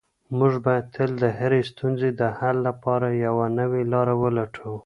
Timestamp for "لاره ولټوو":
3.93-4.77